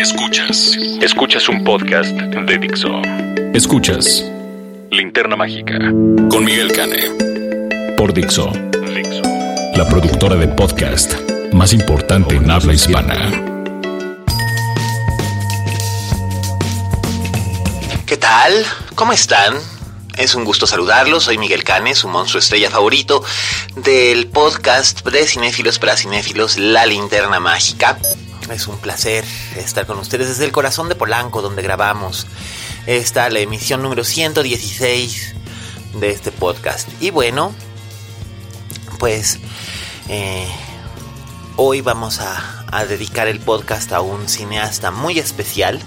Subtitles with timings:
[0.00, 0.76] Escuchas.
[1.02, 3.02] Escuchas un podcast de Dixo.
[3.52, 4.24] Escuchas
[4.90, 5.78] Linterna Mágica
[6.30, 7.94] con Miguel Cane.
[7.96, 8.50] Por Dixo.
[8.94, 9.22] Dixo.
[9.76, 11.12] La productora de podcast
[11.52, 13.30] más importante en habla hispana.
[18.06, 18.64] ¿Qué tal?
[18.94, 19.54] ¿Cómo están?
[20.16, 21.24] Es un gusto saludarlos.
[21.24, 23.22] Soy Miguel Canes, su monstruo estrella favorito
[23.76, 27.98] del podcast de cinéfilos para cinéfilos La Linterna Mágica.
[28.50, 29.24] Es un placer
[29.56, 32.26] estar con ustedes desde el corazón de Polanco, donde grabamos
[32.86, 35.34] esta la emisión número 116
[36.00, 36.88] de este podcast.
[37.00, 37.54] Y bueno,
[38.98, 39.38] pues
[40.08, 40.48] eh,
[41.54, 42.56] hoy vamos a,
[42.88, 45.78] dedicar el podcast a un cineasta muy especial.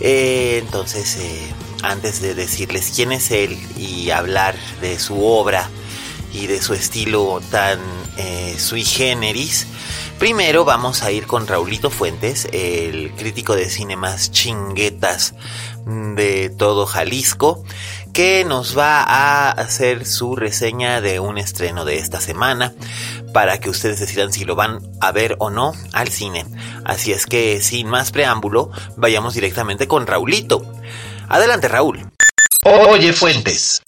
[0.00, 1.46] Eh, entonces, eh,
[1.82, 5.70] antes de decirles quién es él y hablar de su obra
[6.32, 7.78] y de su estilo tan
[8.58, 9.68] sui generis,
[10.18, 15.34] primero vamos a ir con Raulito Fuentes, el crítico de cine más chinguetas
[15.86, 17.64] de todo Jalisco,
[18.12, 22.74] que nos va a hacer su reseña de un estreno de esta semana
[23.32, 26.44] para que ustedes decidan si lo van a ver o no al cine.
[26.84, 30.62] Así es que sin más preámbulo, vayamos directamente con Raulito.
[31.28, 32.10] Adelante Raúl.
[32.64, 33.82] Oye Fuentes.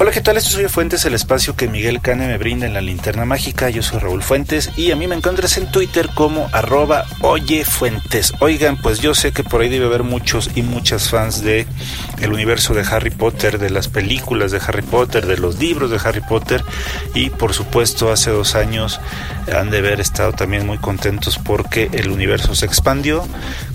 [0.00, 0.36] Hola, ¿qué tal?
[0.36, 3.68] Esto soy Fuentes, el espacio que Miguel Cane me brinda en la linterna mágica.
[3.68, 8.32] Yo soy Raúl Fuentes y a mí me encuentras en Twitter como arroba Oye Fuentes.
[8.38, 11.66] Oigan, pues yo sé que por ahí debe haber muchos y muchas fans de
[12.20, 15.98] el universo de Harry Potter, de las películas de Harry Potter, de los libros de
[16.04, 16.62] Harry Potter
[17.12, 19.00] y por supuesto hace dos años
[19.52, 23.26] han de haber estado también muy contentos porque el universo se expandió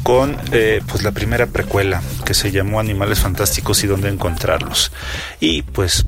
[0.04, 4.92] con eh, pues la primera precuela que se llamó Animales Fantásticos y dónde encontrarlos.
[5.40, 6.06] Y pues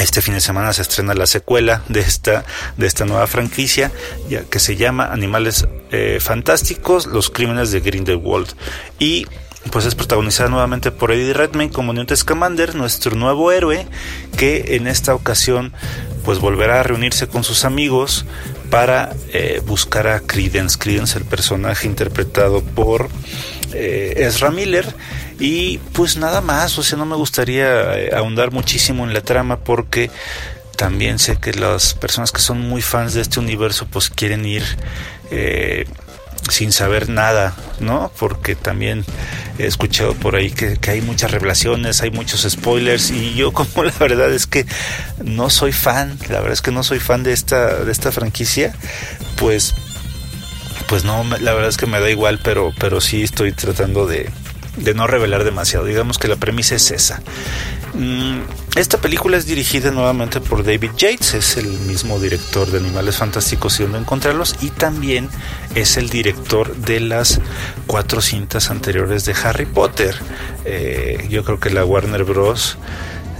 [0.00, 2.44] este fin de semana se estrena la secuela de esta,
[2.78, 3.92] de esta nueva franquicia
[4.28, 8.54] ya, que se llama Animales eh, Fantásticos, los crímenes de Grindelwald.
[8.98, 9.26] Y
[9.70, 13.86] pues es protagonizada nuevamente por Eddie Redmayne como Newt Scamander, nuestro nuevo héroe,
[14.36, 15.72] que en esta ocasión
[16.24, 18.24] pues volverá a reunirse con sus amigos
[18.72, 20.78] para eh, buscar a Credence.
[20.78, 23.10] Credence, el personaje interpretado por
[23.74, 24.86] eh, Ezra Miller.
[25.38, 29.58] Y pues nada más, o sea, no me gustaría eh, ahondar muchísimo en la trama
[29.58, 30.10] porque
[30.74, 34.64] también sé que las personas que son muy fans de este universo pues quieren ir
[36.50, 38.10] sin saber nada, ¿no?
[38.18, 39.04] Porque también
[39.58, 43.94] he escuchado por ahí que, hay muchas revelaciones, hay muchos spoilers y yo como la
[43.98, 44.66] verdad es que
[45.24, 48.74] no soy fan, la verdad es que no soy fan de esta, de esta franquicia,
[49.36, 49.74] pues
[50.88, 54.30] pues no, la verdad es que me da igual, pero, pero sí estoy tratando de,
[54.76, 55.84] de no revelar demasiado.
[55.84, 57.22] Digamos que la premisa es esa.
[58.74, 63.78] Esta película es dirigida nuevamente por David Yates, es el mismo director de Animales Fantásticos
[63.78, 65.28] y donde encontrarlos, y también
[65.74, 67.40] es el director de las
[67.86, 70.16] cuatro cintas anteriores de Harry Potter.
[70.64, 72.78] Eh, yo creo que la Warner Bros.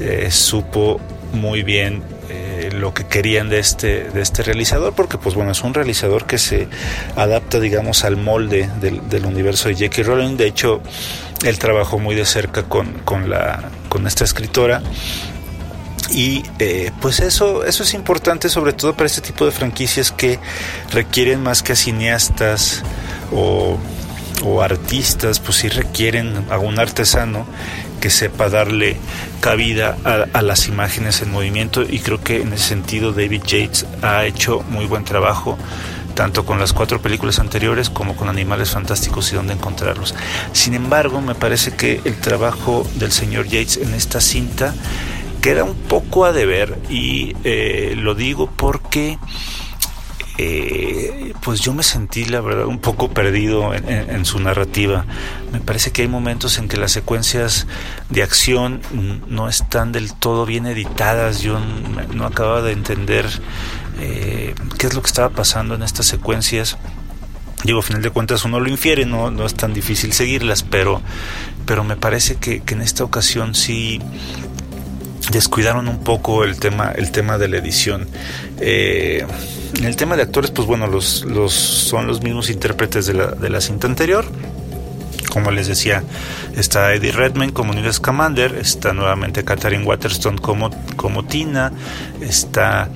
[0.01, 1.01] Eh, supo
[1.33, 5.63] muy bien eh, lo que querían de este, de este realizador, porque pues bueno, es
[5.63, 6.67] un realizador que se
[7.15, 10.37] adapta, digamos, al molde del, del universo de Jackie Rowling.
[10.37, 10.83] De hecho,
[11.43, 14.83] él trabajó muy de cerca con, con, la, con esta escritora.
[16.11, 20.39] Y eh, pues eso, eso es importante sobre todo para este tipo de franquicias que
[20.91, 22.83] requieren más que cineastas
[23.33, 23.79] o,
[24.45, 27.47] o artistas, pues sí requieren a un artesano
[28.01, 28.97] que sepa darle
[29.41, 33.87] cabida a, a, las imágenes en movimiento y creo que en ese sentido David Yates
[34.03, 35.57] ha hecho muy buen trabajo
[36.13, 40.15] tanto con las cuatro películas anteriores como con Animales Fantásticos y dónde encontrarlos.
[40.53, 44.75] Sin embargo, me parece que el trabajo del señor Yates en esta cinta
[45.41, 49.19] queda un poco a deber y eh, lo digo porque
[50.45, 55.05] eh, pues yo me sentí la verdad un poco perdido en, su narrativa.
[55.53, 57.69] Me parece que hay momentos en que las secuencias
[58.09, 58.81] de acción
[59.29, 61.43] no están del todo bien editadas.
[61.43, 61.61] Yo
[62.13, 63.27] no acababa de entender
[64.01, 66.77] eh, qué es lo que estaba pasando en estas secuencias.
[67.63, 71.01] Digo, a final de cuentas uno lo infiere, no, no es tan difícil seguirlas, pero,
[71.67, 74.01] pero me parece que en esta ocasión sí
[75.33, 78.07] descuidaron un poco el tema, el tema de la edición.
[78.61, 79.27] Eh,
[79.79, 83.29] En el tema de actores, pues bueno, los, los, son los mismos intérpretes de la,
[83.29, 84.25] de la cinta anterior.
[85.33, 86.05] Como les decía,
[86.55, 91.73] está Eddie Redmayne como Newt Scamander, está nuevamente Katherine Waterston como, como Tina,
[92.21, 92.91] está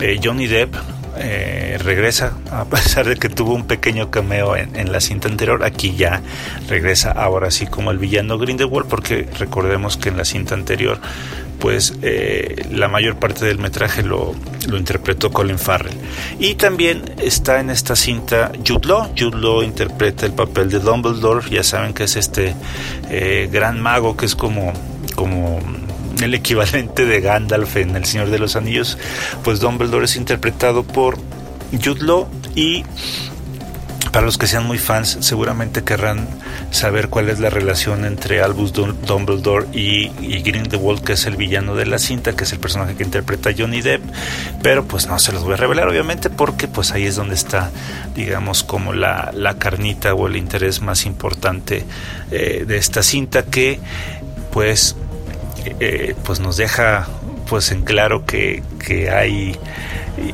[0.00, 0.74] eh, Johnny Depp
[1.18, 5.94] eh, regresa, a pesar de que tuvo un pequeño cameo en, la cinta anterior, aquí
[5.94, 6.22] ya
[6.68, 10.98] regresa ahora sí como el villano Grindelwald, porque recordemos que en la cinta anterior,
[11.58, 14.34] pues eh, la mayor parte del metraje lo,
[14.68, 15.96] lo, interpretó Colin Farrell.
[16.40, 19.12] Y también está en esta cinta Jude Law.
[19.16, 22.54] Jude Law interpreta el papel de Dumbledore, ya saben que es este
[23.10, 24.72] eh, gran mago que es como,
[25.14, 25.60] como
[26.22, 28.98] el equivalente de Gandalf en El Señor de los Anillos,
[29.42, 31.18] pues Dumbledore es interpretado por
[31.72, 32.84] Jude Law y
[34.12, 36.28] para los que sean muy fans seguramente querrán
[36.70, 41.74] saber cuál es la relación entre Albus Dumbledore y, y Grindelwald, que es el villano
[41.74, 44.02] de la cinta, que es el personaje que interpreta Johnny Depp,
[44.62, 47.70] pero pues no se los voy a revelar obviamente porque pues ahí es donde está
[48.14, 51.84] digamos como la, la carnita o el interés más importante
[52.30, 53.80] eh, de esta cinta que
[54.52, 54.94] pues
[55.80, 57.08] eh, pues nos deja
[57.48, 59.58] pues en claro que, que, hay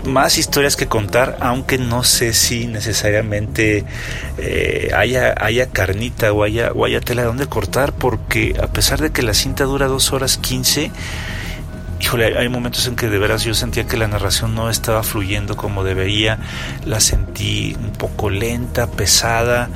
[0.05, 3.85] más historias que contar, aunque no sé si necesariamente
[4.39, 9.01] eh, haya, haya carnita o haya, o haya tela de donde cortar, porque a pesar
[9.01, 10.93] de que la cinta dura dos horas 15,
[12.01, 15.57] híjole, hay momentos en que de veras yo sentía que la narración no estaba fluyendo
[15.57, 16.39] como debería,
[16.85, 19.69] la sentí un poco lenta, pesada,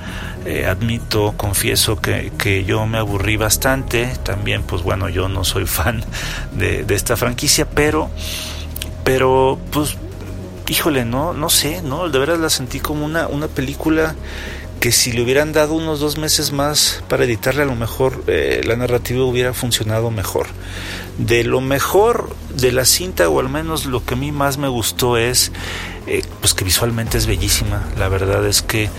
[0.44, 5.66] eh, admito, confieso que, que, yo me aburrí bastante, también pues bueno, yo no soy
[5.66, 6.04] fan
[6.52, 8.10] de, de esta franquicia, pero,
[9.04, 9.96] pero pues,
[10.68, 14.14] híjole, no, no sé, no, de veras la sentí como una, una película
[14.82, 18.62] que si le hubieran dado unos dos meses más para editarle a lo mejor eh,
[18.64, 20.48] la narrativa hubiera funcionado mejor.
[21.18, 24.66] De lo mejor de la cinta o al menos lo que a mí más me
[24.66, 25.52] gustó es
[26.08, 27.84] eh, pues que visualmente es bellísima.
[27.96, 28.90] La verdad es que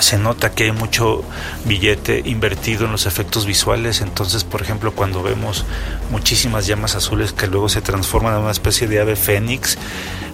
[0.00, 1.22] se nota que hay mucho
[1.64, 5.64] billete invertido en los efectos visuales, entonces por ejemplo cuando vemos
[6.10, 9.76] muchísimas llamas azules que luego se transforman en una especie de ave fénix,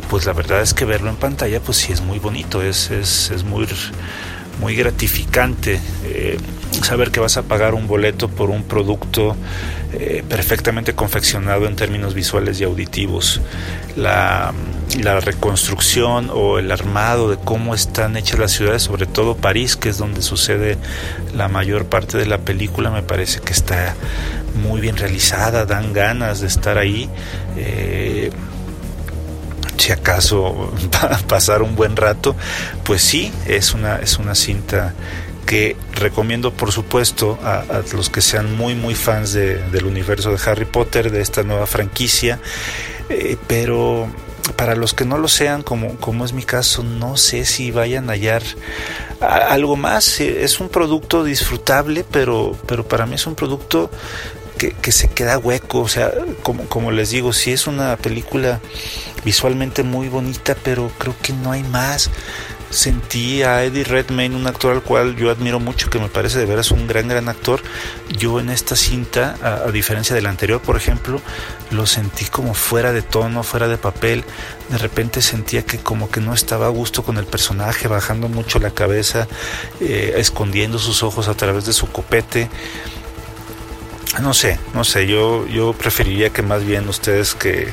[0.08, 3.30] pues la verdad es que verlo en pantalla, pues sí es muy bonito, es, es,
[3.30, 3.66] es muy,
[4.58, 6.38] muy gratificante eh,
[6.82, 9.36] saber que vas a pagar un boleto por un producto
[9.92, 13.40] eh, perfectamente confeccionado en términos visuales y auditivos.
[13.96, 14.52] La,
[15.02, 19.88] la, reconstrucción o el armado de cómo están hechas las ciudades, sobre todo París, que
[19.88, 20.76] es donde sucede
[21.34, 23.96] la mayor parte de la película, me parece que está
[24.62, 27.08] muy bien realizada, dan ganas de estar ahí.
[27.56, 28.30] Eh,
[29.78, 30.72] si acaso
[31.28, 32.36] pasar un buen rato,
[32.84, 34.94] pues sí, es una, es una cinta
[35.46, 37.64] que recomiendo por supuesto a,
[37.94, 42.38] los que sean muy muy fans del universo de Harry Potter, de esta nueva franquicia,
[43.08, 44.10] eh, pero
[44.56, 48.08] para los que no lo sean, como, como es mi caso, no sé si vayan
[48.08, 48.42] a hallar
[49.20, 50.20] algo más.
[50.20, 53.90] Es un producto disfrutable, pero, pero para mí es un producto
[54.58, 55.80] que, se queda hueco.
[55.80, 56.12] O sea,
[56.42, 58.60] como, les digo, sí es una película
[59.24, 62.10] visualmente muy bonita, pero creo que no hay más.
[62.70, 66.44] Sentí a Eddie Redmayne, un actor al cual yo admiro mucho, que me parece de
[66.44, 67.62] veras un gran, gran actor.
[68.10, 71.22] Yo en esta cinta, a, diferencia de la anterior, por ejemplo,
[71.70, 74.22] lo sentí como fuera de tono, fuera de papel.
[74.68, 78.58] De repente sentía que como que no estaba a gusto con el personaje, bajando mucho
[78.58, 79.28] la cabeza,
[79.80, 82.50] eh, escondiendo sus ojos a través de su copete.
[84.22, 87.72] No sé, no sé, yo, yo preferiría que más bien ustedes que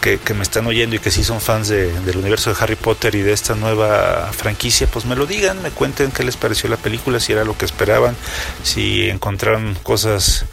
[0.00, 3.22] que, me están oyendo y que sí son fans del universo de Harry Potter y
[3.22, 7.20] de esta nueva franquicia, pues me lo digan, me cuenten qué les pareció la película,
[7.20, 8.16] si era lo que esperaban,
[8.62, 10.44] si encontraron cosas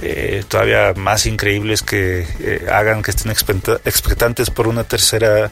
[0.00, 5.50] eh, todavía más increíbles que eh, hagan que estén expectantes por una tercera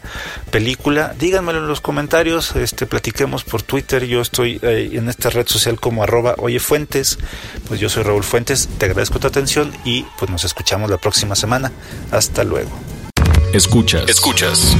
[0.50, 1.14] película.
[1.18, 5.80] Díganmelo en los comentarios, este, platiquemos por Twitter, yo estoy eh, en esta red social
[5.80, 7.18] como arroba oyefuentes,
[7.66, 11.34] pues yo soy Raúl Fuentes, te agradezco tu atención y pues nos escuchamos la próxima
[11.34, 11.72] semana.
[12.10, 12.99] Hasta luego.
[13.52, 14.08] Escuchas.
[14.08, 14.76] Escuchas.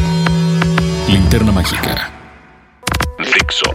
[1.09, 2.09] Linterna mágica.
[3.19, 3.67] Fixo.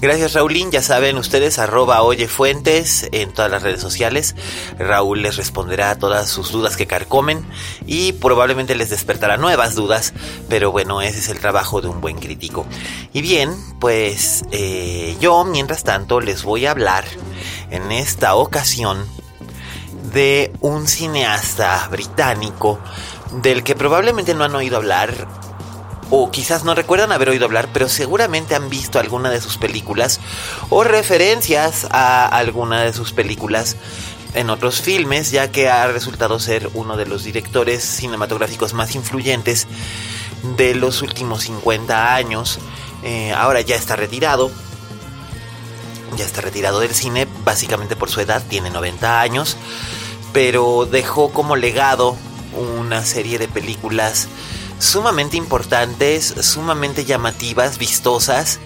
[0.00, 4.34] Gracias Raulín, ya saben ustedes, arroba oyefuentes en todas las redes sociales.
[4.76, 7.46] Raúl les responderá a todas sus dudas que carcomen
[7.86, 10.14] y probablemente les despertará nuevas dudas,
[10.48, 12.66] pero bueno, ese es el trabajo de un buen crítico.
[13.12, 17.04] Y bien, pues eh, yo mientras tanto les voy a hablar
[17.70, 19.06] en esta ocasión
[20.12, 22.78] de un cineasta británico
[23.42, 25.26] del que probablemente no han oído hablar
[26.10, 30.20] o quizás no recuerdan haber oído hablar, pero seguramente han visto alguna de sus películas
[30.70, 33.76] o referencias a alguna de sus películas,
[34.34, 39.66] en otros filmes, ya que ha resultado ser uno de los directores cinematográficos más influyentes
[40.56, 42.58] de los últimos 50 años.
[43.02, 44.50] Eh, ahora ya está retirado.
[46.16, 49.56] Ya está retirado del cine, básicamente por su edad, tiene 90 años.
[50.32, 52.16] Pero dejó como legado
[52.78, 54.28] una serie de películas
[54.78, 58.58] sumamente importantes, sumamente llamativas, vistosas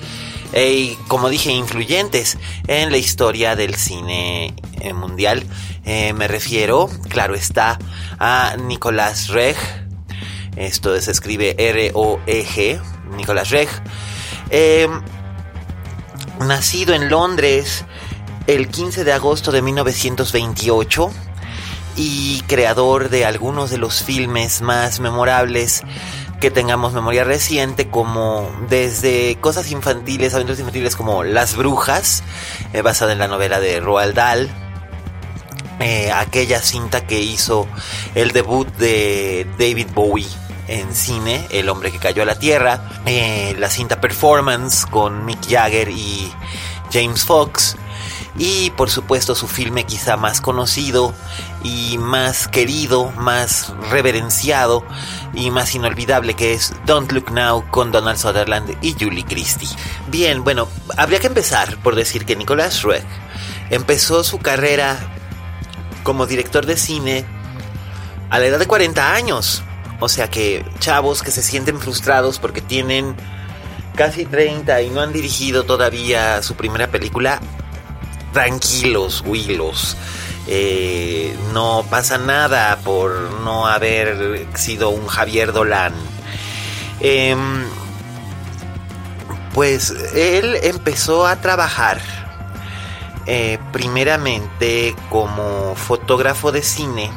[0.52, 5.44] e, y, como dije, influyentes en la historia del cine eh, mundial.
[5.84, 7.78] Eh, me refiero, claro está,
[8.18, 9.56] a Nicolás Reg.
[10.56, 12.80] Esto se escribe R-O-E-G,
[13.16, 13.68] Nicolás Reg.
[14.50, 15.02] Em,
[16.46, 17.84] nacido en Londres
[18.46, 21.10] el 15 de agosto de 1928
[21.96, 25.82] y creador de algunos de los filmes más memorables
[26.40, 32.22] que tengamos memoria reciente, como desde cosas infantiles, aventuras infantiles como Las Brujas,
[32.72, 34.48] eh, basada en la novela de Roald Dahl,
[35.80, 37.66] eh, aquella cinta que hizo
[38.14, 40.28] el debut de David Bowie
[40.68, 45.48] en cine, El hombre que cayó a la tierra, eh, la cinta Performance con Mick
[45.48, 46.32] Jagger y
[46.92, 47.76] James Fox,
[48.38, 51.12] y por supuesto su filme quizá más conocido
[51.64, 54.84] y más querido, más reverenciado
[55.34, 59.68] y más inolvidable que es Don't Look Now con Donald Sutherland y Julie Christie.
[60.06, 63.04] Bien, bueno, habría que empezar por decir que Nicolas Roeg
[63.70, 64.98] empezó su carrera
[66.04, 67.26] como director de cine
[68.30, 69.64] a la edad de 40 años.
[70.00, 73.16] O sea que chavos que se sienten frustrados porque tienen
[73.96, 77.40] casi 30 y no han dirigido todavía su primera película,
[78.32, 79.96] tranquilos, huilos.
[80.46, 83.12] Eh, no pasa nada por
[83.42, 85.92] no haber sido un Javier Dolan.
[87.00, 87.64] Em,
[89.52, 92.00] pues él empezó a trabajar
[93.26, 97.10] eh, primeramente como fotógrafo de cine,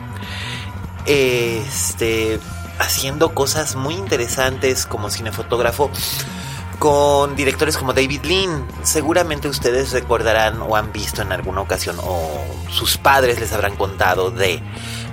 [1.05, 2.39] este,
[2.81, 5.89] haciendo cosas muy interesantes como cinefotógrafo
[6.79, 8.65] con directores como David Lean.
[8.83, 14.31] Seguramente ustedes recordarán o han visto en alguna ocasión o sus padres les habrán contado
[14.31, 14.61] de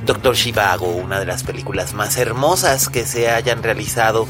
[0.06, 4.26] Doctor Shivago, una de las películas más hermosas que se hayan realizado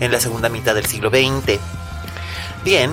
[0.00, 1.58] en la segunda mitad del siglo XX.
[2.64, 2.92] Bien,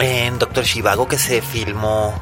[0.00, 2.20] en Doctor Shivago que se filmó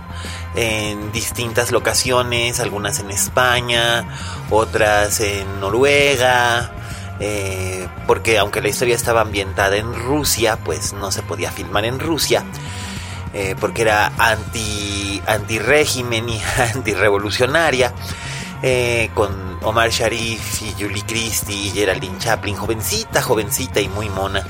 [0.54, 4.04] en distintas locaciones, algunas en España,
[4.50, 6.72] otras en Noruega,
[7.20, 12.00] eh, porque aunque la historia estaba ambientada en Rusia, pues no se podía filmar en
[12.00, 12.44] Rusia,
[13.32, 16.40] eh, porque era anti, anti régimen y
[16.74, 17.92] anti revolucionaria,
[18.62, 24.44] eh, con Omar Sharif y Julie Christie y Geraldine Chaplin, jovencita, jovencita y muy mona.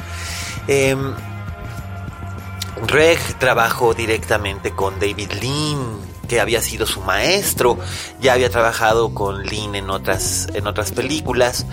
[2.87, 7.79] Reg trabajó directamente con David Lean, que había sido su maestro,
[8.21, 11.67] ya había trabajado con Lean en otras, en otras películas.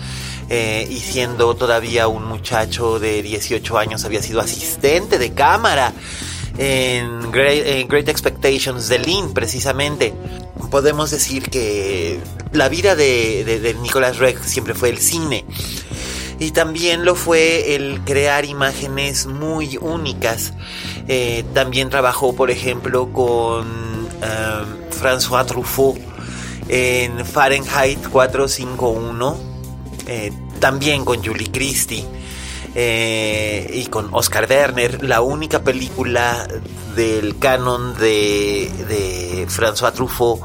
[0.50, 5.92] Eh, y siendo todavía un muchacho de 18 años había sido asistente de cámara
[6.56, 10.14] en Great, Expectations de Lynn precisamente.
[10.70, 12.20] Podemos decir que
[12.52, 15.44] la vida de, de, Nicolas Reg siempre fue el cine.
[16.38, 20.52] Y también lo fue el crear imágenes muy únicas.
[21.08, 25.98] Eh, también trabajó, por ejemplo, con um, François Truffaut
[26.68, 29.48] en Fahrenheit 451
[30.06, 32.04] eh, también con Julie Christie
[32.74, 36.48] eh, y con Oscar Werner, la única película
[36.96, 40.40] del canon de, de François Truffaut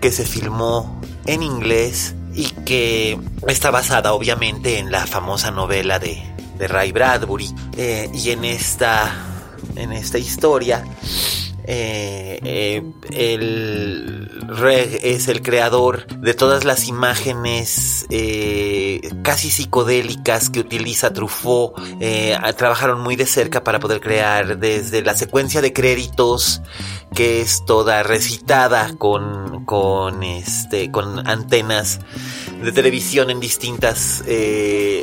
[0.00, 3.18] que se filmó en inglés y que
[3.48, 6.22] está basada obviamente en la famosa novela de,
[6.58, 7.54] de Ray Bradbury.
[7.76, 9.12] Eh, y en esta
[9.76, 10.84] en esta historia
[11.72, 20.58] eh, eh, el Reg es el creador de todas las imágenes eh, casi psicodélicas que
[20.58, 21.76] utiliza Truffaut.
[22.56, 26.60] trabajaron muy de cerca para poder crear desde la secuencia de créditos
[27.14, 32.00] que es toda recitada con, con, este, con antenas
[32.60, 34.24] de televisión en distintas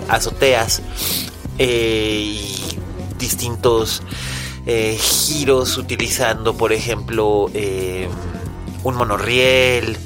[0.10, 0.82] azoteas
[1.58, 2.58] y
[3.18, 4.02] distintos
[4.70, 8.10] eh, giros utilizando, por ejemplo, eh,
[8.84, 9.98] un monorriel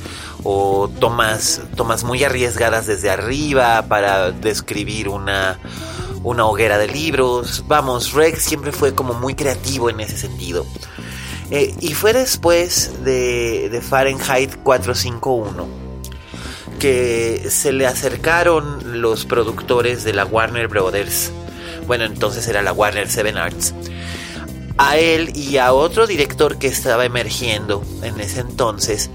[0.44, 5.60] o tomas, tomas muy arriesgadas desde arriba para describir una,
[6.22, 7.64] una hoguera de libros.
[7.68, 10.64] Vamos, Rex siempre fue como muy creativo en ese sentido.
[11.50, 15.82] Eh, y fue después de, de Fahrenheit 451
[16.80, 21.32] que se le acercaron los productores de la Warner Brothers.
[21.88, 23.74] Bueno, entonces era la Warner Seven Arts
[24.78, 29.10] a él y a otro director que estaba emergiendo en ese entonces,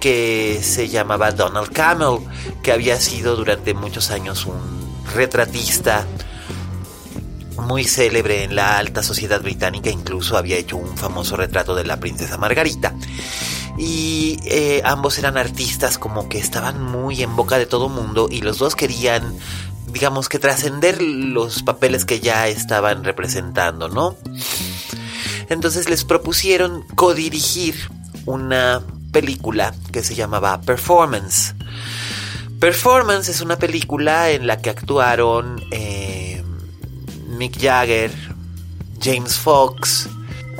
[0.00, 2.18] que se llamaba Donald Camel,
[2.62, 4.82] que había sido durante muchos años un
[5.14, 6.06] retratista
[7.62, 11.98] muy célebre en la alta sociedad británica, incluso había hecho un famoso retrato de la
[11.98, 12.94] princesa Margarita.
[13.78, 18.42] Y eh, ambos eran artistas como que estaban muy en boca de todo mundo y
[18.42, 19.34] los dos querían,
[19.86, 24.16] digamos que trascender los papeles que ya estaban representando, ¿no?
[25.52, 27.74] Entonces les propusieron codirigir
[28.24, 28.82] una
[29.12, 31.54] película que se llamaba Performance.
[32.58, 36.42] Performance es una película en la que actuaron eh,
[37.28, 38.10] Mick Jagger,
[39.00, 40.08] James Fox,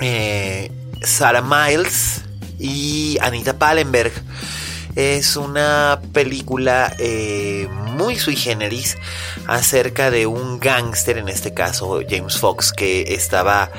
[0.01, 0.71] eh,
[1.03, 2.23] Sarah Miles
[2.59, 4.13] y Anita Pallenberg.
[4.95, 8.99] Es una película eh, muy sui generis
[9.47, 13.71] acerca de un gángster, en este caso James Fox, que estaba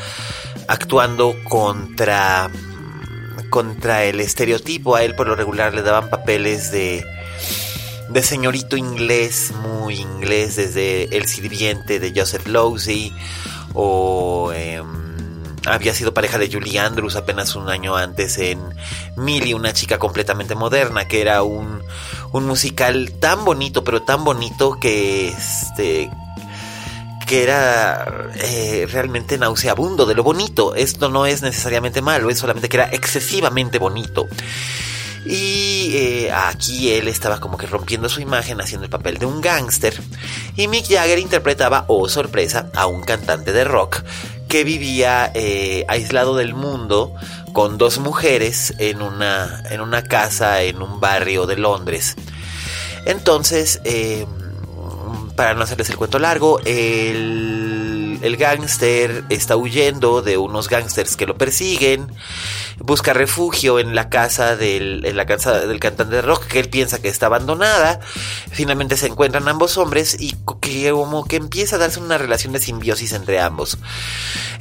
[0.68, 2.50] actuando contra
[3.50, 4.96] contra el estereotipo.
[4.96, 7.06] A él por lo regular le daban papeles de,
[8.10, 13.14] de señorito inglés, muy inglés, desde El sirviente de Joseph Losey
[13.74, 14.52] o...
[14.54, 15.04] Em,
[15.66, 18.60] había sido pareja de Julie Andrews apenas un año antes en
[19.16, 21.82] Millie, una chica completamente moderna, que era un,
[22.34, 26.10] un musical tan bonito, pero tan bonito que este
[27.34, 30.76] que era eh, realmente nauseabundo de lo bonito.
[30.76, 34.28] Esto no es necesariamente malo, es solamente que era excesivamente bonito.
[35.26, 39.42] Y eh, aquí él estaba como que rompiendo su imagen haciendo el papel de un
[39.42, 40.00] gángster.
[40.56, 44.04] Y Mick Jagger interpretaba, oh sorpresa, a un cantante de rock
[44.48, 47.16] que vivía eh, aislado del mundo
[47.52, 52.14] con dos mujeres en una, en una casa en un barrio de Londres.
[53.08, 53.82] Entonces,
[55.36, 57.83] para no hacerles el cuento largo, el,
[58.24, 62.08] el gángster está huyendo de unos gángsters que lo persiguen,
[62.80, 66.70] busca refugio en la casa del, en la casa del cantante de rock que él
[66.70, 68.00] piensa que está abandonada.
[68.50, 72.60] Finalmente se encuentran ambos hombres y que como que empieza a darse una relación de
[72.60, 73.78] simbiosis entre ambos.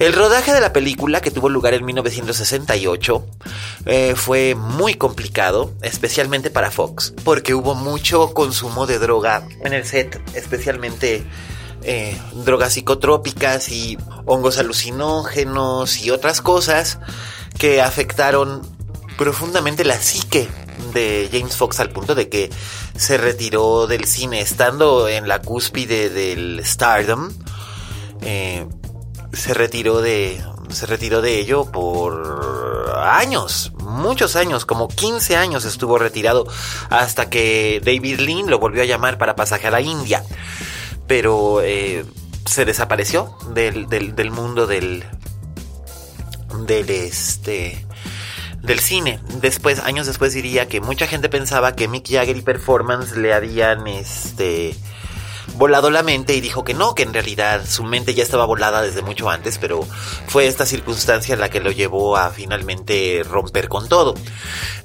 [0.00, 3.24] El rodaje de la película, que tuvo lugar en 1968,
[3.86, 9.84] eh, fue muy complicado, especialmente para Fox, porque hubo mucho consumo de droga en el
[9.84, 11.24] set, especialmente
[11.84, 16.98] eh, drogas psicotrópicas y hongos alucinógenos y otras cosas
[17.58, 18.62] que afectaron
[19.18, 20.48] profundamente la psique
[20.92, 22.50] de James Fox al punto de que
[22.96, 27.30] se retiró del cine estando en la cúspide del stardom.
[28.22, 28.66] Eh,
[29.32, 35.98] se retiró de se retiró de ello por años, muchos años, como 15 años estuvo
[35.98, 36.46] retirado
[36.88, 40.24] hasta que David Lean lo volvió a llamar para pasaje a la India.
[41.06, 42.04] Pero eh,
[42.46, 45.04] se desapareció del, del, mundo del
[46.66, 47.86] del este
[48.62, 49.20] del cine.
[49.40, 53.86] Después, años después diría que mucha gente pensaba que Mick Jagger y Performance le habían
[53.88, 54.76] este
[55.56, 58.82] volado la mente y dijo que no, que en realidad su mente ya estaba volada
[58.82, 59.86] desde mucho antes, pero
[60.26, 64.14] fue esta circunstancia la que lo llevó a finalmente romper con todo.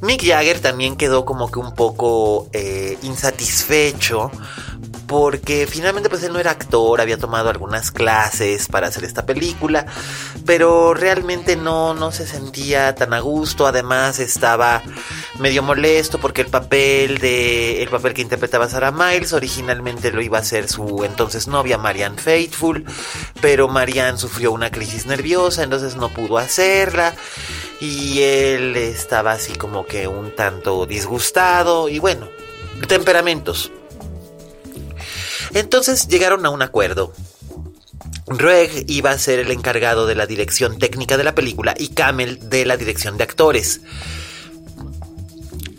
[0.01, 4.31] Mick Jagger también quedó como que un poco eh, insatisfecho
[5.07, 9.85] porque finalmente pues él no era actor, había tomado algunas clases para hacer esta película,
[10.45, 14.83] pero realmente no, no se sentía tan a gusto, además estaba
[15.39, 20.37] medio molesto porque el papel de el papel que interpretaba Sarah Miles originalmente lo iba
[20.37, 22.85] a hacer su entonces novia Marianne Faithful,
[23.41, 27.15] pero Marianne sufrió una crisis nerviosa, entonces no pudo hacerla.
[27.79, 31.89] Y él estaba así como que un tanto disgustado.
[31.89, 32.27] Y bueno,
[32.87, 33.71] temperamentos.
[35.53, 37.13] Entonces llegaron a un acuerdo.
[38.27, 42.49] Reg iba a ser el encargado de la dirección técnica de la película y Camel
[42.49, 43.81] de la dirección de actores.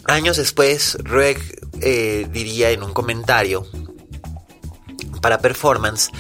[0.07, 1.39] Años después, Reg
[1.83, 3.67] eh, diría en un comentario
[5.21, 6.11] para performance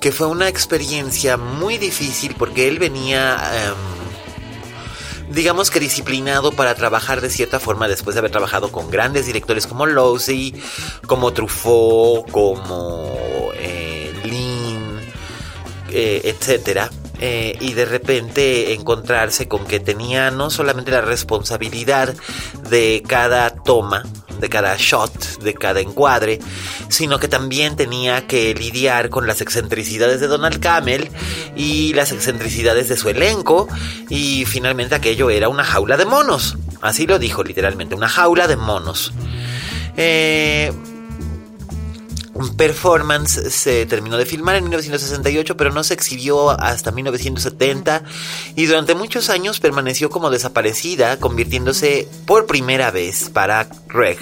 [0.00, 4.05] que fue una experiencia muy difícil porque él venía em,
[5.30, 9.66] digamos que disciplinado para trabajar de cierta forma después de haber trabajado con grandes directores
[9.66, 10.54] como Losey,
[11.06, 15.00] como Truffaut, como eh, Lin,
[15.90, 16.90] eh, etcétera.
[17.18, 22.14] Eh, y de repente encontrarse con que tenía no solamente la responsabilidad
[22.68, 24.02] de cada toma,
[24.38, 26.38] de cada shot, de cada encuadre,
[26.88, 31.10] sino que también tenía que lidiar con las excentricidades de Donald Camel
[31.54, 33.68] y las excentricidades de su elenco
[34.08, 38.56] y finalmente aquello era una jaula de monos, así lo dijo literalmente, una jaula de
[38.56, 39.12] monos.
[39.96, 40.72] Eh,
[42.56, 48.02] performance se terminó de filmar en 1968, pero no se exhibió hasta 1970
[48.54, 54.18] y durante muchos años permaneció como desaparecida, convirtiéndose por primera vez para Greg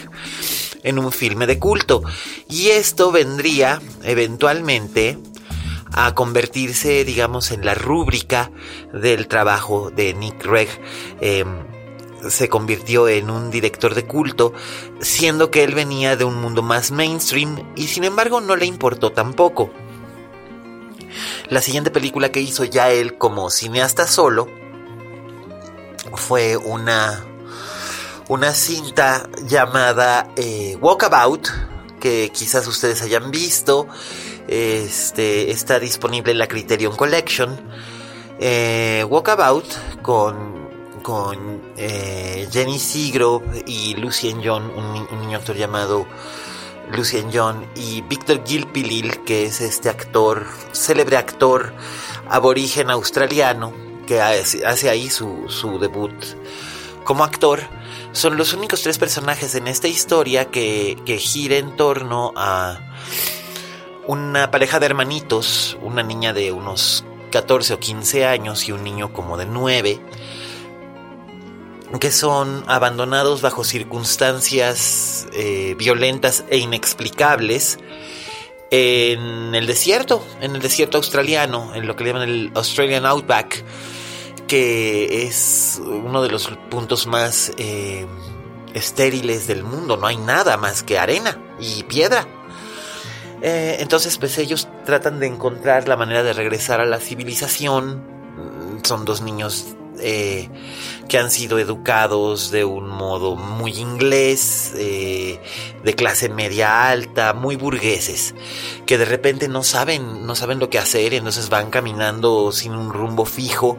[0.82, 2.02] en un filme de culto.
[2.48, 5.18] Y esto vendría eventualmente
[5.92, 8.50] a convertirse, digamos, en la rúbrica
[8.92, 10.44] del trabajo de Nick.
[11.20, 11.73] Em,
[12.28, 14.52] se convirtió en un director de culto,
[15.00, 19.12] siendo que él venía de un mundo más mainstream y sin embargo no le importó
[19.12, 19.70] tampoco.
[21.48, 24.48] La siguiente película que hizo ya él como cineasta solo
[26.14, 27.24] fue una,
[28.28, 31.48] una cinta llamada eh, Walkabout,
[32.00, 33.86] que quizás ustedes hayan visto.
[34.48, 37.60] Este, está disponible en la Criterion Collection.
[38.38, 39.64] Eh, Walkabout
[40.02, 40.63] con
[41.04, 46.06] con eh, Jenny Seagrove y Lucien John, un, niño actor llamado
[46.90, 51.74] Lucien John, y Victor Gilpilil, que es este actor, célebre actor
[52.30, 53.74] aborigen australiano,
[54.06, 56.14] que hace, ahí su, su debut
[57.04, 57.60] como actor,
[58.12, 62.80] son los únicos tres personajes en esta historia que, que gira en torno a
[64.06, 69.12] una pareja de hermanitos, una niña de unos 14 o 15 años y un niño
[69.12, 70.00] como de 9,
[72.00, 77.78] que son abandonados bajo circunstancias eh, violentas e inexplicables
[78.70, 83.62] en el desierto, en el desierto australiano, en lo que le llaman el Australian Outback,
[84.48, 88.06] que es uno de los puntos más eh,
[88.74, 92.26] estériles del mundo, no hay nada más que arena y piedra.
[93.42, 98.02] Eh, entonces, pues ellos tratan de encontrar la manera de regresar a la civilización.
[98.82, 99.76] Son dos niños
[101.08, 105.40] que han sido educados de un modo muy inglés, eh,
[105.82, 108.34] de clase media alta, muy burgueses,
[108.86, 112.92] que de repente no saben, no saben lo que hacer, entonces van caminando sin un
[112.92, 113.78] rumbo fijo,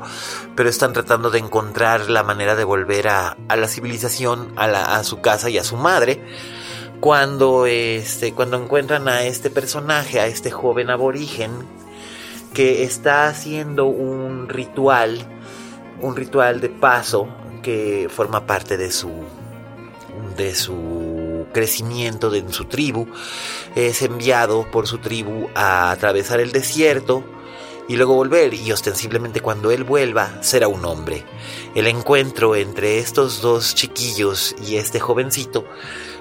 [0.56, 5.22] pero están tratando de encontrar la manera de volver a, la civilización, a, a su
[5.22, 6.24] casa y a su madre
[7.02, 11.52] cuando este cuando encuentran a este personaje, a este joven aborigen
[12.54, 15.35] que está haciendo un ritual
[16.02, 17.28] un ritual de paso
[17.62, 19.12] que forma parte de su
[20.38, 23.08] de su crecimiento de su tribu
[23.76, 27.24] es enviado por su tribu a atravesar el desierto
[27.88, 31.24] y luego volver y ostensiblemente cuando él vuelva será un hombre.
[31.76, 35.66] El encuentro entre estos dos chiquillos y este jovencito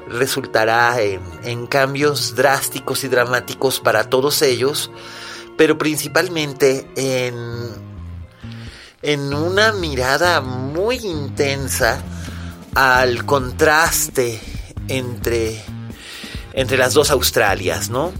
[0.09, 4.91] resultará en, en cambios drásticos y dramáticos para todos ellos,
[5.57, 7.94] pero principalmente en
[9.05, 12.03] en una mirada muy intensa
[12.75, 14.41] al contraste
[14.89, 15.63] entre,
[16.55, 18.13] entre las dos Australias, ¿no?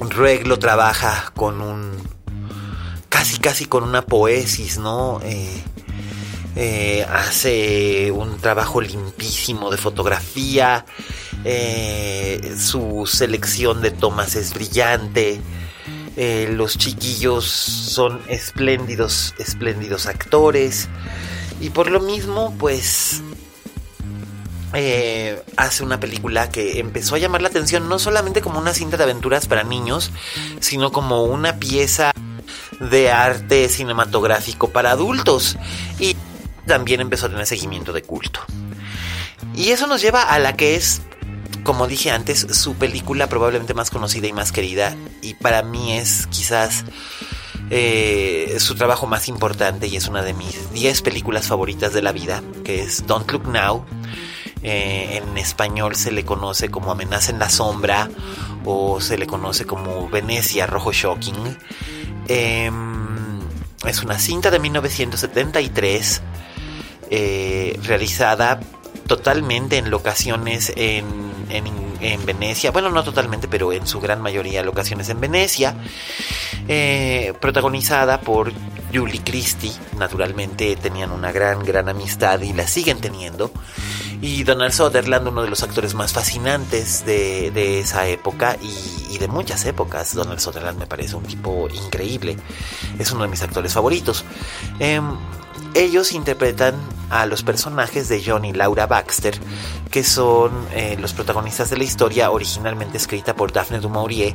[0.00, 1.92] Reg lo trabaja con un.
[3.08, 5.20] casi, casi con una poesis, ¿no?
[5.22, 5.62] Eh,
[6.56, 10.84] eh, hace un trabajo limpísimo de fotografía.
[11.44, 15.40] Eh, su selección de tomas es brillante.
[16.22, 20.90] Eh, los chiquillos son espléndidos, espléndidos actores.
[21.62, 23.22] Y por lo mismo, pues
[24.74, 28.98] eh, hace una película que empezó a llamar la atención no solamente como una cinta
[28.98, 30.12] de aventuras para niños,
[30.60, 32.12] sino como una pieza
[32.80, 35.56] de arte cinematográfico para adultos.
[35.98, 36.18] Y
[36.66, 38.40] también empezó a tener seguimiento de culto.
[39.54, 41.00] Y eso nos lleva a la que es
[41.62, 46.26] como dije antes, su película probablemente más conocida y más querida, y para mí es
[46.28, 46.84] quizás
[47.72, 52.10] eh, su trabajo más importante y es una de mis 10 películas favoritas de la
[52.10, 53.84] vida, que es Don't Look Now.
[54.62, 58.10] Eh, en español se le conoce como Amenaza en la Sombra
[58.64, 61.56] o se le conoce como Venecia Rojo Shocking.
[62.26, 63.40] Em,
[63.86, 66.22] es una cinta de 1973
[67.10, 68.60] eh, realizada
[69.06, 75.08] totalmente en locaciones en, en, Venecia, bueno, no totalmente, pero en su gran mayoría locaciones
[75.08, 75.74] en Venecia,
[76.68, 78.52] eh, protagonizada por
[78.92, 83.50] Julie Christie, naturalmente tenían una gran, gran amistad y la siguen teniendo,
[84.22, 89.28] y Donald Sutherland, uno de los actores más fascinantes de, de esa época y, de
[89.28, 90.14] muchas épocas.
[90.14, 92.36] Donald Sutherland me parece un tipo increíble,
[92.98, 94.24] es uno de mis actores favoritos.
[94.78, 95.00] Eh,
[95.74, 96.74] ellos interpretan
[97.10, 99.38] a los personajes de John y Laura Baxter,
[99.90, 104.34] que son eh, los protagonistas de la historia originalmente escrita por Daphne du Maurier,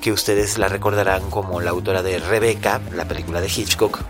[0.00, 4.00] que ustedes la recordarán como la autora de Rebecca, la película de Hitchcock,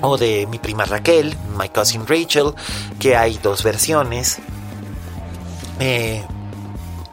[0.00, 2.54] o de Mi prima Raquel, My Cousin Rachel,
[2.98, 4.38] que hay dos versiones.
[5.80, 6.24] Eh,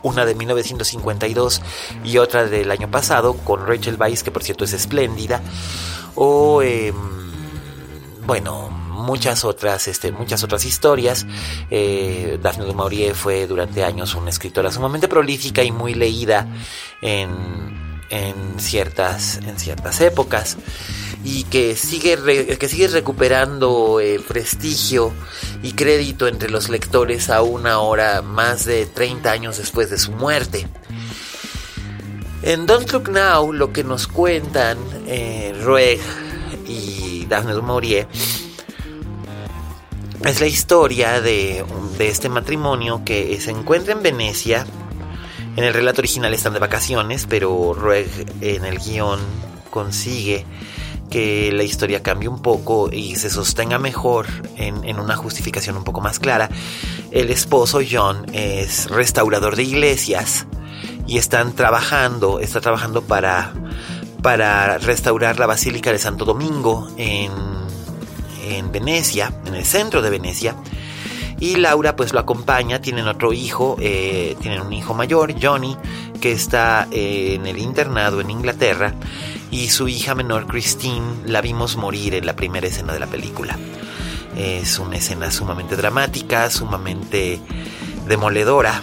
[0.01, 1.61] una de 1952
[2.03, 5.41] y otra del año pasado con Rachel Weisz, que por cierto es espléndida,
[6.15, 7.28] o em,
[8.29, 11.25] bueno, muchas otras, este, muchas otras historias.
[11.71, 16.45] Eh, Daphne du Maurier fue durante años una escritora sumamente prolífica y muy leída
[17.01, 20.57] en, en, ciertas, en ciertas épocas
[21.23, 25.11] y que sigue, que sigue recuperando prestigio
[25.63, 30.67] y crédito entre los lectores aún ahora, más de 30 años después de su muerte.
[32.43, 35.99] En Don't Look Now lo que nos cuentan eh, Rueg
[36.67, 36.98] y
[37.29, 38.07] Daphne Maurier
[40.25, 41.63] es la historia de,
[41.97, 44.65] de, este matrimonio que se encuentra en Venecia.
[45.55, 48.09] En el relato original están de vacaciones, pero Rueg
[48.41, 49.19] en el guion
[49.69, 50.45] consigue
[51.09, 56.01] que la historia cambie un poco y se sostenga mejor en, una justificación un poco
[56.01, 56.49] más clara.
[57.11, 60.45] El esposo John es restaurador de iglesias
[61.07, 63.53] y están trabajando, está trabajando para,
[64.21, 67.31] para restaurar la Basílica de Santo Domingo en,
[68.43, 70.55] en Venecia, en el centro de Venecia.
[71.39, 75.77] Y Laura pues lo acompaña, tienen otro hijo, eh, tienen un hijo mayor, Johnny,
[76.19, 78.93] que está eh, en el internado en Inglaterra
[79.51, 83.57] y su hija menor Christine la vimos morir en la primera escena de la película.
[84.37, 87.39] Es una escena sumamente dramática, sumamente
[88.07, 88.81] demoledora.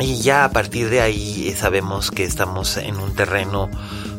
[0.00, 3.70] Y ya a partir de ahí eh, sabemos que estamos en un terreno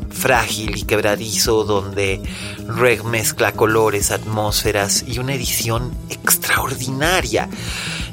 [0.09, 2.21] frágil y quebradizo donde
[2.67, 7.49] Reg mezcla colores, atmósferas y una edición extraordinaria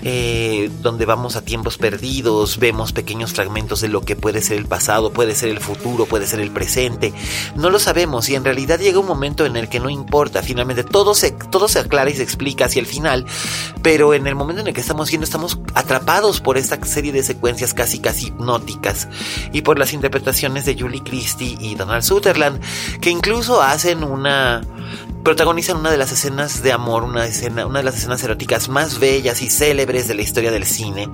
[0.03, 4.67] eh, donde vamos a tiempos perdidos, vemos pequeños fragmentos de lo que puede ser el
[4.67, 7.13] pasado, puede ser el futuro, puede ser el presente.
[7.55, 10.85] No lo sabemos y en realidad llega un momento en el que no importa, finalmente
[10.85, 13.27] todo se, todo se aclara y se explica hacia el final,
[13.83, 17.23] pero en el momento en el que estamos viendo estamos atrapados por esta serie de
[17.23, 19.09] secuencias casi casi hipnóticas
[19.53, 22.61] y por las interpretaciones de Julie Christie y Donald Sutherland
[23.01, 24.63] que incluso hacen una
[25.23, 28.99] protagonizan una de las escenas de amor, una, escena, una de las escenas eróticas más
[28.99, 31.09] bellas y célebres de la historia del cine,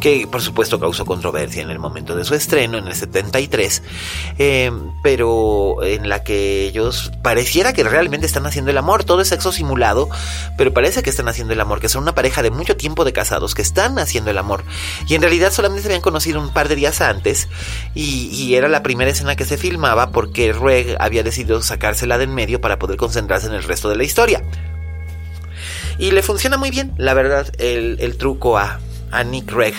[0.00, 3.82] que por supuesto causó controversia en el momento de su estreno, en el 73,
[4.38, 4.70] eh,
[5.02, 9.52] pero en la que ellos pareciera que realmente están haciendo el amor, todo es sexo
[9.52, 10.08] simulado,
[10.56, 13.12] pero parece que están haciendo el amor, que son una pareja de mucho tiempo de
[13.12, 14.64] casados, que están haciendo el amor,
[15.06, 17.48] y en realidad solamente se habían conocido un par de días antes,
[17.94, 22.34] y, era la primera escena que se filmaba porque Reg había decidido sacársela de en
[22.34, 24.42] medio para poder concentrarse en el resto de la historia.
[25.98, 28.78] Y le funciona muy bien, la verdad, el, truco a,
[29.26, 29.74] Nick Reg.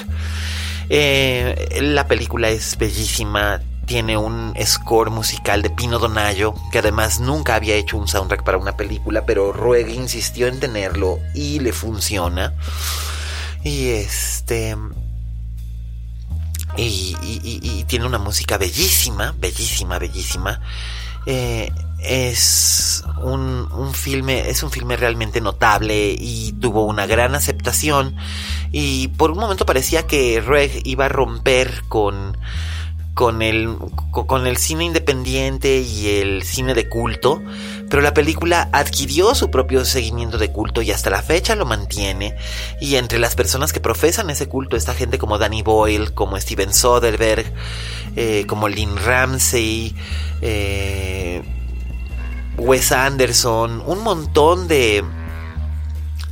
[0.90, 7.56] Eh, la película es bellísima, tiene un score musical de Pino Donaggio, que además nunca
[7.56, 12.54] había hecho un soundtrack para una película, pero Rueg insistió en tenerlo y le funciona.
[13.64, 14.76] Y este.
[16.78, 20.62] Y, y tiene una música bellísima, bellísima, bellísima.
[21.26, 21.72] Eh,
[22.04, 28.16] es un, un, filme, es un filme realmente notable y tuvo una gran aceptación.
[28.72, 32.38] Y por un momento parecía que Reg iba a romper con,
[33.20, 33.76] con el,
[34.12, 37.42] con el cine independiente y el cine de culto,
[37.90, 42.38] pero la película adquirió su propio seguimiento de culto y hasta la fecha lo mantiene.
[42.80, 46.74] Y entre las personas que profesan ese culto está gente como Danny Boyle, como Steven
[46.74, 47.52] Soderbergh,
[48.16, 49.96] eh, como Lynn Ramsey,
[50.42, 51.44] eh,
[52.60, 55.04] Wes Anderson, un montón de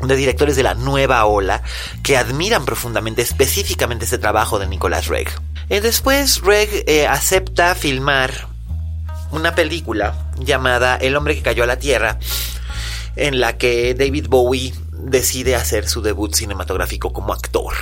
[0.02, 1.63] de directores de la nueva ola
[2.04, 5.28] que admiran profundamente específicamente ese trabajo de Nicolas Reg.
[5.70, 8.48] Y después Reg eh, acepta filmar
[9.32, 12.20] una película llamada El hombre que cayó a la tierra
[13.16, 17.74] en la que David Bowie decide hacer su debut cinematográfico como actor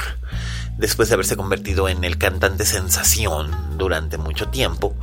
[0.78, 4.96] después de haberse convertido en el cantante sensación durante mucho tiempo.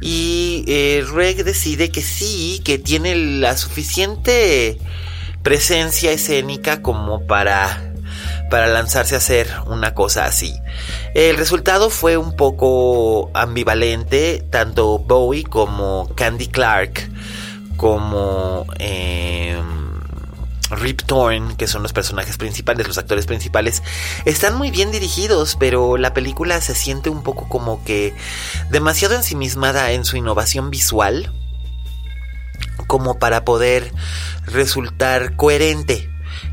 [0.00, 4.78] Y eh, Reg decide que sí, que tiene la suficiente
[5.42, 7.92] presencia escénica como para,
[8.50, 10.54] para lanzarse a hacer una cosa así.
[11.14, 17.10] El resultado fue un poco ambivalente, tanto Bowie como Candy Clark,
[17.76, 18.66] como...
[18.78, 19.79] Em,
[20.80, 23.82] Rip Torn, que son los personajes principales, los actores principales,
[24.24, 28.14] están muy bien dirigidos, pero la película se siente un poco como que
[28.70, 31.32] demasiado ensimismada en su innovación visual
[32.86, 33.92] como para poder
[34.46, 36.10] resultar coherente.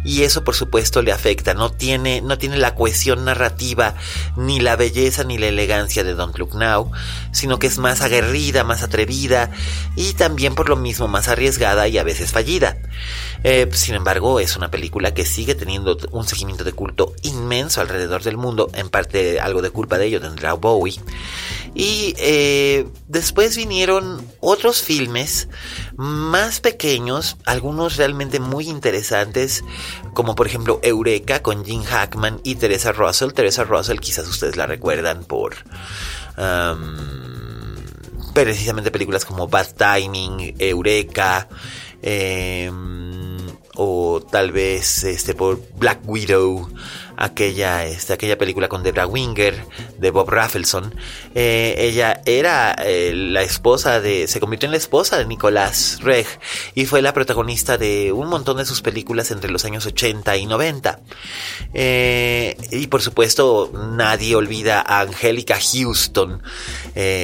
[0.08, 3.96] Y eso por supuesto le afecta, no tiene, no tiene la cohesión narrativa,
[4.38, 6.90] ni la belleza ni la elegancia de Don't Look Now,
[7.34, 9.52] sino que es más aguerrida, más atrevida
[9.98, 12.78] y también por lo mismo más arriesgada y a veces fallida.
[13.44, 18.24] Eh, sin embargo, es una película que sigue teniendo un seguimiento de culto inmenso alrededor
[18.24, 21.02] del mundo, en parte algo de culpa de ello tendrá Bowie.
[21.76, 25.50] Y eh, después vinieron otros filmes
[25.98, 29.64] más pequeños, algunos realmente muy interesantes,
[30.14, 33.32] como por ejemplo Eureka con Jim Hackman y Teresa Russell.
[33.32, 35.56] Teresa Russell quizás ustedes la recuerdan por...
[38.34, 41.48] precisamente películas como Bad Timing, Eureka,
[42.02, 43.38] em,
[43.76, 46.70] o tal vez este por Black Widow,
[47.18, 49.66] aquella, este, aquella película con Debra Winger,
[49.98, 50.94] de Bob Raffleson.
[51.36, 56.28] Eh, ella era eh, la esposa de, se convirtió en la esposa de Nicolás Reg
[56.76, 60.46] y fue la protagonista de un montón de sus películas entre los años 80 y
[60.46, 61.00] 90.
[61.74, 66.44] Eh, y por supuesto, nadie olvida a Angélica Houston,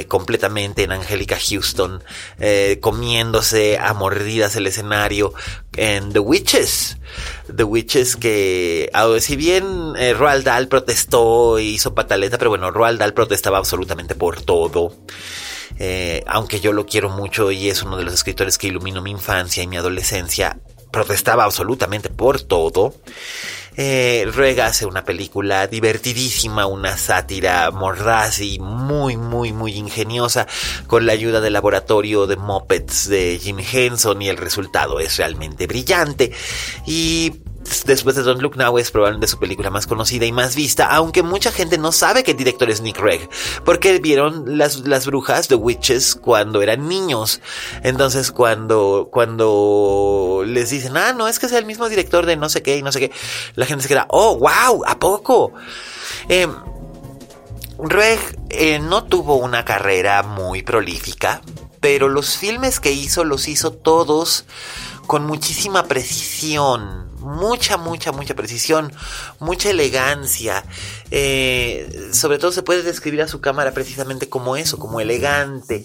[0.07, 2.03] completamente en Angélica Houston,
[2.79, 5.33] comiéndose a mordidas el escenario
[5.75, 6.97] en The Witches.
[7.55, 12.99] The Witches que, si bien eh, Roald Dahl protestó e hizo pataleta, pero bueno, Roald
[12.99, 14.95] Dahl protestaba absolutamente por todo.
[15.79, 19.11] Eh, aunque yo lo quiero mucho y es uno de los escritores que iluminó mi
[19.11, 20.59] infancia y mi adolescencia,
[20.91, 22.93] protestaba absolutamente por todo.
[23.75, 30.47] Eh, Ruega hace una película divertidísima, una sátira mordaz y muy, muy, muy ingeniosa
[30.87, 35.67] con la ayuda del laboratorio de Muppets de Jim Henson y el resultado es realmente
[35.67, 36.31] brillante.
[36.85, 37.33] Y
[37.85, 41.23] después de Don't Look Now es probablemente su película más conocida y más vista, aunque
[41.23, 43.29] mucha gente no sabe que el director es Nick Reg,
[43.63, 47.41] porque vieron las, las brujas, The Witches, cuando eran niños.
[47.83, 52.49] Entonces cuando, cuando les dicen, ah, no, es que sea el mismo director de no
[52.49, 53.11] sé qué y no sé qué,
[53.55, 55.53] la gente se queda, oh, wow, ¿a poco?
[56.29, 56.47] Eh,
[57.79, 58.19] Reg
[58.81, 61.41] no tuvo una carrera muy prolífica,
[61.79, 64.45] pero los filmes que hizo los hizo todos
[65.07, 68.91] con muchísima precisión, mucha, mucha, mucha precisión,
[69.39, 70.63] mucha elegancia.
[71.11, 75.83] Eh, sobre todo se puede describir a su cámara precisamente como eso, como elegante.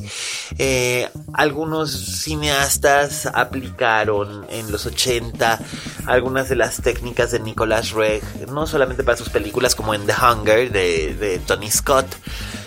[0.59, 5.61] Eh, algunos cineastas aplicaron en los 80
[6.07, 10.15] algunas de las técnicas de Nicolas Reg, no solamente para sus películas como en The
[10.15, 12.07] Hunger de, Tony Scott,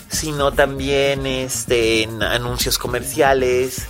[0.09, 3.87] sino también este, en anuncios comerciales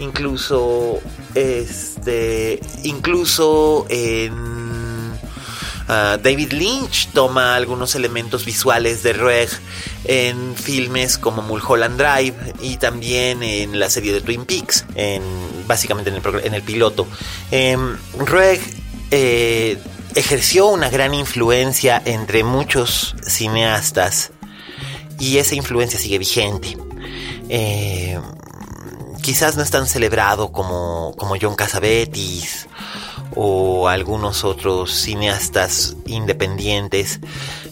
[0.00, 1.00] incluso
[1.34, 5.12] este incluso en
[5.88, 9.48] ah, David Lynch toma algunos elementos visuales de Reg
[10.04, 15.22] en filmes como Mulholland Drive y también en la serie de Twin Peaks, en,
[15.66, 17.06] básicamente en el, en el piloto.
[17.50, 18.60] Em, Reg
[19.10, 19.78] eh,
[20.14, 24.32] ejerció una gran influencia entre muchos cineastas
[25.18, 26.76] y esa influencia sigue vigente.
[27.48, 28.18] Eh,
[29.22, 32.66] quizás no es tan celebrado como, como John Cassavetes
[33.34, 37.20] o algunos otros cineastas independientes.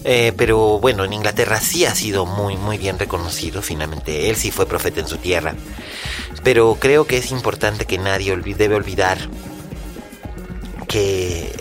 [0.04, 3.62] Eh, pero bueno, en Inglaterra sí ha sido muy, muy bien reconocido.
[3.62, 5.54] Finalmente, él sí fue profeta en su tierra.
[6.44, 9.18] Pero creo que es importante que nadie debe olvidar
[10.86, 11.52] que,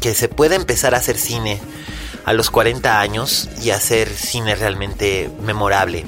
[0.00, 1.60] que se puede empezar a hacer cine
[2.24, 6.04] a los 40 años y hacer cine realmente memorable.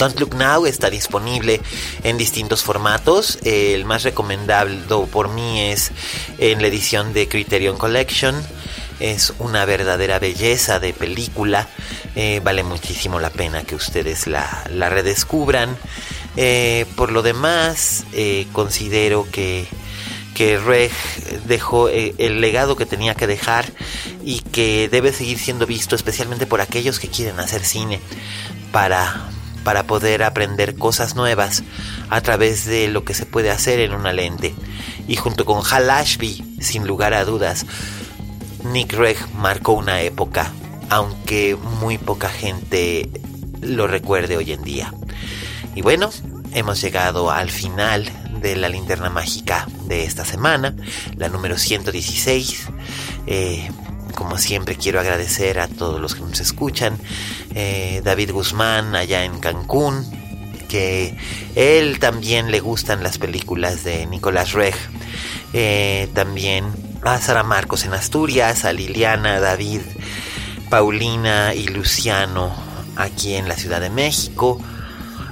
[0.00, 1.60] Don't Look Now está disponible
[2.04, 3.38] en distintos formatos.
[3.44, 5.92] El más recomendado por mí es
[6.38, 8.34] en la edición de Criterion Collection.
[8.98, 11.68] Es una verdadera belleza de película.
[12.16, 15.76] Eh, vale muchísimo la pena que ustedes la, redescubran.
[16.34, 19.66] Eh, por lo demás, eh, considero que,
[20.34, 20.92] que Reg
[21.44, 23.70] dejó el legado que tenía que dejar
[24.24, 28.00] y que debe seguir siendo visto especialmente por aquellos que quieren hacer cine
[28.72, 29.28] para,
[29.64, 31.62] para poder aprender cosas nuevas
[32.08, 34.54] a través de lo que se puede hacer en una lente.
[35.08, 37.66] Y junto con Hal Ashby, sin lugar a dudas,
[38.64, 40.52] Nick Reg marcó una época,
[40.88, 43.10] aunque muy poca gente
[43.60, 44.94] lo recuerde hoy en día.
[45.74, 46.10] Y bueno,
[46.52, 50.74] hemos llegado al final de la linterna mágica de esta semana,
[51.16, 52.68] la número 116.
[53.26, 53.70] Eh,
[54.20, 56.98] como siempre quiero agradecer a todos los que nos escuchan.
[57.54, 60.04] Eh, David Guzmán allá en Cancún,
[60.68, 61.16] que
[61.54, 64.74] él también le gustan las películas de Nicolás Reg.
[65.54, 66.66] Eh, también
[67.02, 69.80] a Sara Marcos en Asturias, a Liliana, David,
[70.68, 72.54] Paulina y Luciano
[72.96, 74.60] aquí en la Ciudad de México.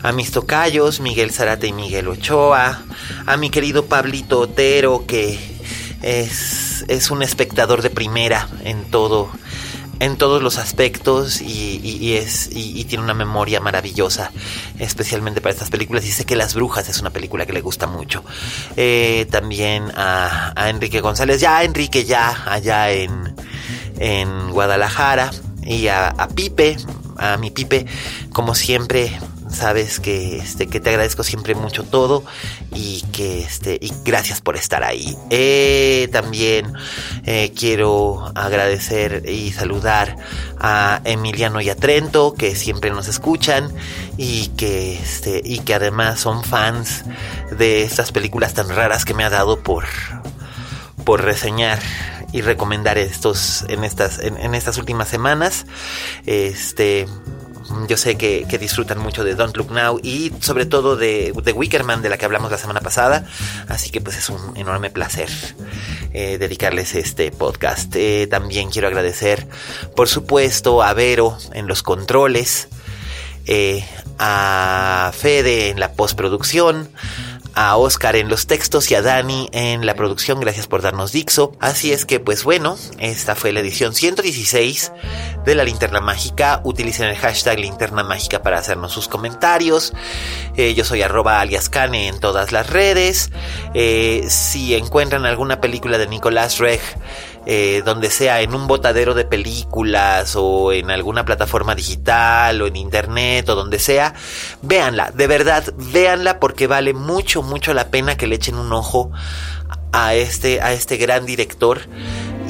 [0.03, 2.81] A mis tocayos, Miguel Zarate y Miguel Ochoa.
[3.27, 5.58] A mi querido Pablito Otero que
[6.03, 9.31] es, es un espectador de primera en todo
[10.01, 14.31] en todos los aspectos y, es y, tiene una memoria maravillosa
[14.79, 16.05] especialmente para estas películas.
[16.05, 18.25] Y sé que Las Brujas es una película que le gusta mucho.
[18.77, 23.35] Eh, también a, Enrique González ya Enrique ya allá en,
[23.99, 25.31] en Guadalajara.
[25.65, 26.77] Y a, a Pipe
[27.19, 27.85] a mi Pipe
[28.33, 29.19] como siempre
[29.51, 32.25] sabes que este que te agradezco siempre mucho todo
[32.75, 35.17] y que este y gracias por estar ahí.
[35.31, 36.73] Eh, también
[37.25, 40.17] eh, quiero agradecer y saludar
[40.59, 43.73] a Emiliano y a Trento que siempre nos escuchan
[44.17, 47.05] y que este y que además son fans
[47.57, 49.85] de estas películas tan raras que me ha dado por
[51.05, 51.79] por reseñar
[52.33, 55.67] y recomendar estos en estas en, en estas últimas semanas.
[56.27, 57.07] Este
[57.89, 62.03] yo sé que, disfrutan mucho de Don't Look Now y sobre todo de, The Wickerman
[62.03, 63.27] de la que hablamos la semana pasada.
[63.69, 65.29] Así que pues es un enorme placer
[66.13, 67.95] eh, dedicarles este podcast.
[67.97, 69.47] Eh, también quiero agradecer,
[69.95, 72.69] por supuesto, a Vero en los controles,
[73.47, 73.85] eh,
[74.19, 76.91] a Fede en la postproducción,
[77.61, 80.39] a Oscar en los textos y a Dani en la producción.
[80.39, 81.57] Gracias por darnos Dixo.
[81.59, 84.93] Así es que, pues bueno, esta fue la edición 116
[85.45, 86.61] de la linterna mágica.
[86.63, 89.93] Utilicen el hashtag linterna mágica para hacernos sus comentarios.
[90.57, 93.33] Eh, yo soy arroba alias Cane en todas las redes.
[93.75, 96.81] Eh, si encuentran alguna película de Nicolás Reg
[97.51, 102.77] eh, donde sea, en un botadero de películas o en alguna plataforma digital o en
[102.77, 104.13] internet o donde sea,
[104.61, 109.11] véanla, de verdad, véanla porque vale mucho, mucho la pena que le echen un ojo
[109.93, 111.81] a este, a este gran director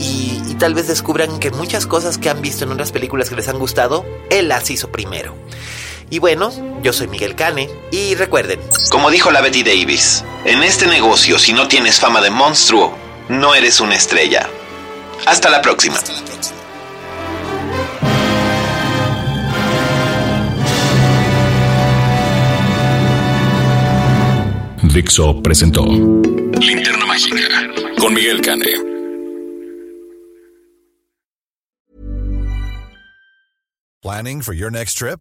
[0.00, 3.36] y, y tal vez descubran que muchas cosas que han visto en otras películas que
[3.36, 5.36] les han gustado, él las hizo primero.
[6.10, 6.50] Y bueno,
[6.82, 8.58] yo soy Miguel Cane y recuerden.
[8.90, 12.92] Como dijo la Betty Davis, en este negocio si no tienes fama de monstruo,
[13.28, 14.48] no eres una estrella.
[15.26, 15.96] Hasta la próxima.
[24.82, 27.36] Dixo presentó Linterna Mágica
[28.00, 28.64] con Miguel Cane.
[34.02, 35.20] Planning for your next trip?